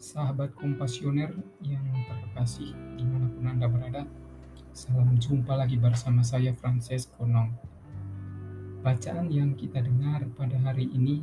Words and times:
Sahabat 0.00 0.56
kompasioner 0.56 1.28
yang 1.60 1.84
terkasih 2.08 2.72
di 2.96 3.04
mana 3.04 3.28
pun 3.36 3.44
Anda 3.44 3.68
berada, 3.68 4.08
salam 4.72 5.20
jumpa 5.20 5.52
lagi 5.52 5.76
bersama 5.76 6.24
saya 6.24 6.56
Francesco 6.56 7.28
Nong. 7.28 7.52
Bacaan 8.80 9.28
yang 9.28 9.52
kita 9.52 9.84
dengar 9.84 10.24
pada 10.40 10.56
hari 10.64 10.88
ini 10.88 11.20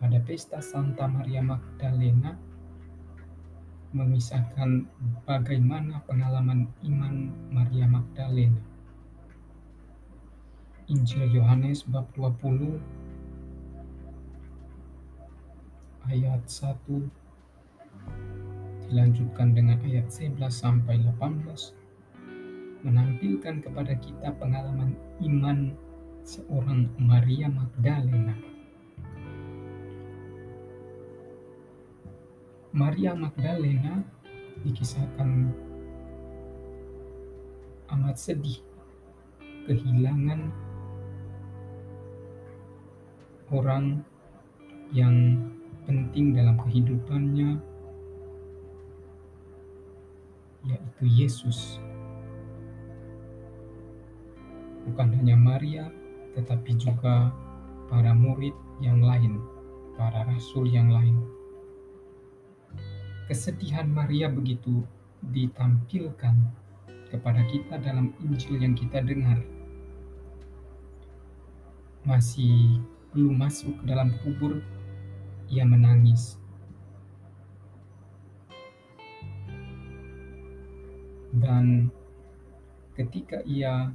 pada 0.00 0.16
pesta 0.24 0.64
Santa 0.64 1.04
Maria 1.04 1.44
Magdalena 1.44 2.40
memisahkan 3.92 4.88
bagaimana 5.28 6.00
pengalaman 6.08 6.72
iman 6.88 7.36
Maria 7.52 7.84
Magdalena. 7.84 8.64
Injil 10.88 11.36
Yohanes 11.36 11.84
bab 11.84 12.08
20 12.16 12.80
ayat 16.08 16.40
1 16.48 17.23
dilanjutkan 18.88 19.56
dengan 19.56 19.80
ayat 19.82 20.08
11 20.10 20.40
sampai 20.50 21.00
18 21.00 22.84
menampilkan 22.84 23.64
kepada 23.64 23.96
kita 23.96 24.28
pengalaman 24.36 24.92
iman 25.24 25.72
seorang 26.20 26.88
Maria 27.00 27.48
Magdalena. 27.48 28.36
Maria 32.74 33.16
Magdalena 33.16 34.04
dikisahkan 34.66 35.48
amat 37.94 38.16
sedih 38.18 38.60
kehilangan 39.64 40.52
orang 43.48 44.04
yang 44.92 45.40
penting 45.88 46.34
dalam 46.34 46.56
kehidupannya 46.60 47.73
yaitu 50.68 51.04
Yesus. 51.04 51.78
Bukan 54.84 55.16
hanya 55.16 55.36
Maria, 55.36 55.88
tetapi 56.36 56.76
juga 56.76 57.32
para 57.88 58.12
murid 58.12 58.52
yang 58.84 59.00
lain, 59.00 59.40
para 59.96 60.28
rasul 60.28 60.68
yang 60.68 60.92
lain. 60.92 61.16
Kesedihan 63.24 63.88
Maria 63.88 64.28
begitu 64.28 64.84
ditampilkan 65.32 66.36
kepada 67.08 67.40
kita 67.48 67.80
dalam 67.80 68.12
Injil 68.20 68.60
yang 68.60 68.76
kita 68.76 69.00
dengar. 69.00 69.40
Masih 72.04 72.84
belum 73.16 73.40
masuk 73.40 73.72
ke 73.80 73.84
dalam 73.88 74.12
kubur, 74.20 74.60
ia 75.48 75.64
menangis 75.64 76.36
dan 81.42 81.90
ketika 82.94 83.42
ia 83.42 83.90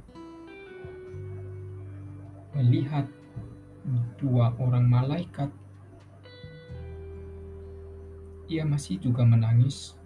melihat 2.52 3.08
dua 4.20 4.52
orang 4.60 4.84
malaikat, 4.84 5.48
ia 8.50 8.66
masih 8.68 9.00
juga 9.00 9.24
menangis, 9.24 9.96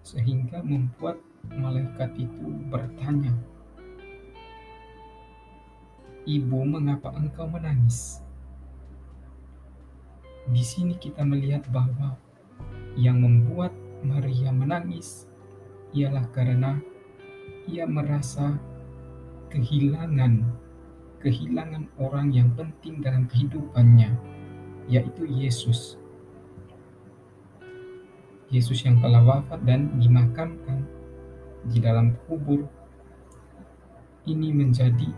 sehingga 0.00 0.64
membuat 0.64 1.20
malaikat 1.52 2.14
itu 2.16 2.46
bertanya, 2.72 3.36
"Ibu, 6.24 6.58
mengapa 6.64 7.12
engkau 7.12 7.44
menangis?" 7.50 8.24
Di 10.46 10.62
sini 10.62 10.94
kita 10.94 11.26
melihat 11.26 11.66
bahwa 11.74 12.14
yang 12.94 13.20
membuat 13.20 13.74
Maria 14.06 14.54
menangis 14.54 15.26
ialah 15.94 16.26
karena 16.34 16.80
ia 17.66 17.86
merasa 17.86 18.58
kehilangan 19.50 20.46
kehilangan 21.26 21.90
orang 21.98 22.30
yang 22.30 22.54
penting 22.54 23.02
dalam 23.02 23.26
kehidupannya, 23.26 24.14
yaitu 24.86 25.26
Yesus. 25.26 25.98
Yesus 28.46 28.86
yang 28.86 29.02
telah 29.02 29.26
wafat 29.26 29.58
dan 29.66 29.90
dimakamkan 29.98 30.86
di 31.66 31.82
dalam 31.82 32.14
kubur 32.30 32.62
ini 34.22 34.54
menjadi 34.54 35.10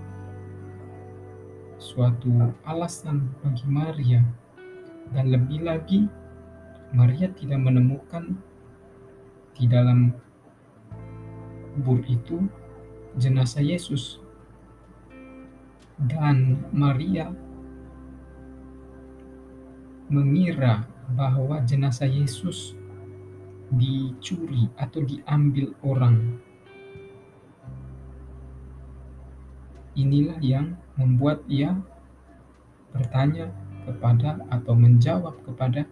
suatu 1.76 2.56
alasan 2.64 3.28
bagi 3.44 3.68
Maria 3.68 4.24
dan 5.12 5.28
lebih 5.28 5.60
lagi 5.60 6.08
Maria 6.96 7.28
tidak 7.36 7.60
menemukan 7.60 8.32
di 9.52 9.68
dalam 9.68 10.16
kubur 11.78 12.02
itu 12.10 12.42
jenazah 13.14 13.62
Yesus. 13.62 14.18
Dan 15.94 16.66
Maria 16.74 17.30
mengira 20.10 20.82
bahwa 21.14 21.62
jenazah 21.62 22.10
Yesus 22.10 22.74
dicuri 23.70 24.66
atau 24.74 25.06
diambil 25.06 25.70
orang. 25.86 26.42
Inilah 29.94 30.42
yang 30.42 30.74
membuat 30.98 31.46
ia 31.46 31.78
bertanya 32.90 33.54
kepada 33.86 34.42
atau 34.50 34.74
menjawab 34.74 35.34
kepada 35.46 35.86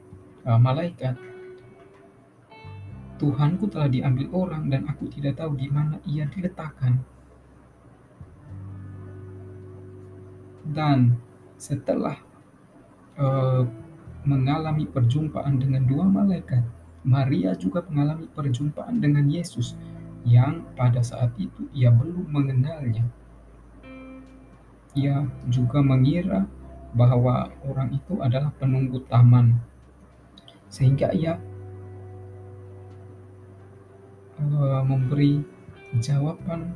uh, 0.51 0.59
malaikat 0.59 1.15
Tuhanku 3.17 3.73
telah 3.73 3.89
diambil 3.89 4.29
orang 4.37 4.69
dan 4.69 4.85
aku 4.85 5.09
tidak 5.09 5.41
tahu 5.41 5.57
di 5.57 5.73
mana 5.73 5.97
ia 6.05 6.29
diletakkan. 6.29 7.01
Dan 10.67 11.17
setelah 11.57 12.21
uh, 13.17 13.65
mengalami 14.27 14.85
perjumpaan 14.85 15.57
dengan 15.57 15.87
dua 15.89 16.05
malaikat, 16.05 16.61
Maria 17.07 17.55
juga 17.55 17.87
mengalami 17.87 18.27
perjumpaan 18.29 18.99
dengan 18.99 19.31
Yesus 19.31 19.79
yang 20.27 20.67
pada 20.75 21.01
saat 21.07 21.31
itu 21.39 21.71
ia 21.71 21.89
belum 21.89 22.27
mengenalnya. 22.29 23.07
Ia 24.99 25.23
juga 25.47 25.79
mengira 25.81 26.51
bahwa 26.93 27.55
orang 27.63 27.95
itu 27.95 28.19
adalah 28.19 28.51
penunggu 28.59 29.07
taman, 29.07 29.55
sehingga 30.67 31.15
ia 31.15 31.39
uh, 34.41 34.83
memberi 34.85 35.41
jawaban 36.01 36.75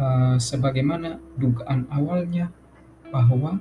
uh, 0.00 0.36
sebagaimana 0.40 1.20
dugaan 1.36 1.84
awalnya 1.92 2.52
bahwa 3.10 3.60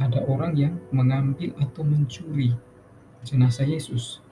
ada 0.00 0.24
orang 0.24 0.56
yang 0.56 0.74
mengambil 0.90 1.52
atau 1.60 1.84
mencuri 1.84 2.56
jenazah 3.20 3.68
Yesus. 3.68 4.24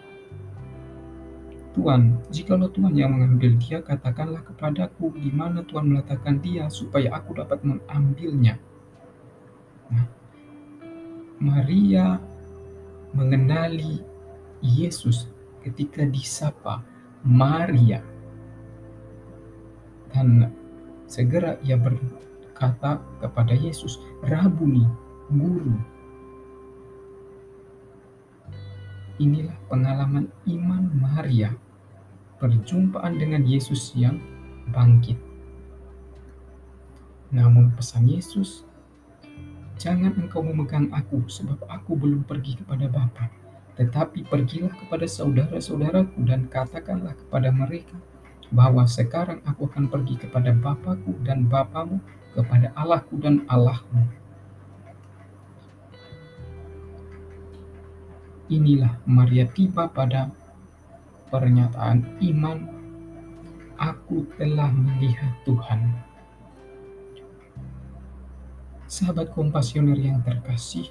Tuhan, 1.76 2.18
jikalau 2.32 2.72
Tuhan 2.72 2.96
yang 2.96 3.14
mengambil 3.14 3.54
dia, 3.60 3.78
katakanlah 3.84 4.42
kepadaku 4.42 5.14
di 5.14 5.30
mana 5.30 5.62
Tuhan 5.62 5.92
meletakkan 5.92 6.40
dia 6.40 6.66
supaya 6.72 7.12
aku 7.14 7.38
dapat 7.38 7.62
mengambilnya. 7.62 8.58
Nah, 9.92 10.08
Maria 11.38 12.18
mengenali 13.14 14.02
Yesus 14.58 15.30
ketika 15.62 16.02
disapa 16.02 16.82
Maria. 17.26 18.02
Dan 20.12 20.50
segera 21.08 21.58
ia 21.62 21.78
berkata 21.78 23.02
kepada 23.22 23.54
Yesus, 23.54 23.98
Rabuni, 24.24 24.86
Guru. 25.30 25.76
Inilah 29.18 29.58
pengalaman 29.66 30.30
iman 30.46 30.84
Maria, 30.94 31.50
perjumpaan 32.38 33.18
dengan 33.18 33.42
Yesus 33.42 33.92
yang 33.98 34.22
bangkit. 34.70 35.18
Namun 37.34 37.74
pesan 37.74 38.06
Yesus, 38.06 38.62
jangan 39.76 40.14
engkau 40.16 40.40
memegang 40.40 40.88
aku 40.94 41.26
sebab 41.26 41.60
aku 41.66 41.98
belum 41.98 42.22
pergi 42.24 42.62
kepada 42.62 42.86
Bapa 42.86 43.37
tetapi 43.78 44.26
pergilah 44.26 44.74
kepada 44.74 45.06
saudara-saudaraku 45.06 46.26
dan 46.26 46.50
katakanlah 46.50 47.14
kepada 47.14 47.54
mereka 47.54 47.94
bahwa 48.50 48.82
sekarang 48.90 49.38
aku 49.46 49.70
akan 49.70 49.86
pergi 49.86 50.18
kepada 50.18 50.50
Bapakku 50.50 51.14
dan 51.22 51.46
Bapamu, 51.46 52.02
kepada 52.34 52.74
Allahku 52.74 53.22
dan 53.22 53.46
Allahmu. 53.46 54.02
Inilah 58.50 58.98
Maria 59.06 59.46
tiba 59.46 59.86
pada 59.86 60.32
pernyataan 61.30 62.18
iman, 62.18 62.58
aku 63.76 64.26
telah 64.40 64.72
melihat 64.72 65.36
Tuhan. 65.46 65.92
Sahabat 68.88 69.30
kompasioner 69.36 70.00
yang 70.00 70.24
terkasih, 70.24 70.88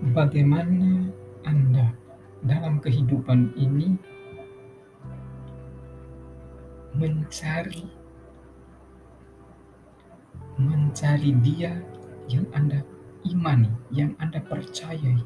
bagaimana 0.00 1.12
Anda 1.44 1.92
dalam 2.40 2.80
kehidupan 2.80 3.52
ini 3.52 4.00
mencari 6.96 7.84
mencari 10.60 11.32
Dia 11.40 11.76
yang 12.28 12.48
Anda 12.52 12.80
imani, 13.24 13.68
yang 13.92 14.16
Anda 14.20 14.40
percayai, 14.44 15.20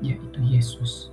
yaitu 0.00 0.40
Yesus. 0.40 1.12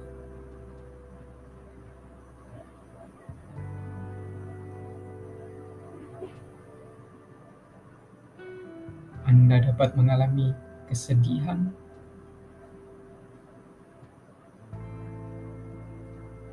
Anda 9.28 9.62
dapat 9.62 9.94
mengalami 9.94 10.56
kesedihan, 10.90 11.70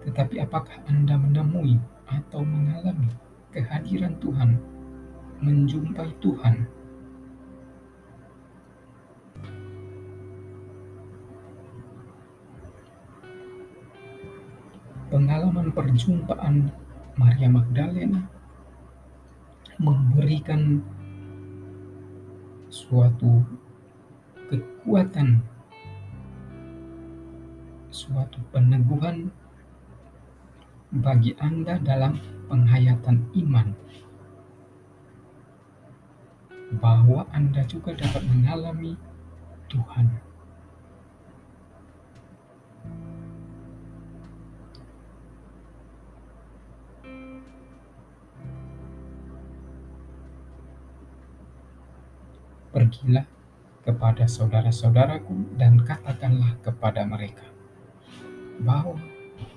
tetapi 0.04 0.44
apakah 0.44 0.76
Anda 0.86 1.16
menemui 1.16 1.80
atau 2.04 2.44
mengalami 2.44 3.08
kehadiran 3.50 4.20
Tuhan, 4.20 4.60
menjumpai 5.40 6.12
Tuhan? 6.20 6.68
Pengalaman 15.08 15.72
perjumpaan 15.72 16.68
Maria 17.16 17.48
Magdalena 17.48 18.28
memberikan 19.80 20.84
suatu 22.68 23.40
kekuatan, 24.46 25.42
suatu 27.90 28.38
peneguhan 28.54 29.34
bagi 30.94 31.34
Anda 31.42 31.82
dalam 31.82 32.18
penghayatan 32.46 33.26
iman, 33.42 33.74
bahwa 36.78 37.26
Anda 37.34 37.66
juga 37.66 37.94
dapat 37.94 38.22
mengalami 38.30 38.94
Tuhan. 39.66 40.06
Pergilah 52.76 53.35
kepada 53.86 54.26
saudara-saudaraku 54.26 55.54
dan 55.54 55.78
katakanlah 55.86 56.58
kepada 56.60 57.06
mereka 57.06 57.46
bahwa 58.66 58.98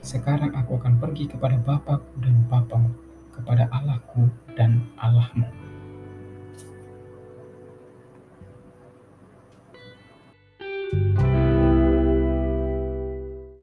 sekarang 0.05 0.53
aku 0.53 0.77
akan 0.77 1.01
pergi 1.01 1.27
kepada 1.27 1.57
Bapakku 1.59 2.19
dan 2.21 2.45
Bapamu, 2.47 2.93
kepada 3.33 3.65
Allahku 3.73 4.29
dan 4.53 4.85
Allahmu. 4.99 5.68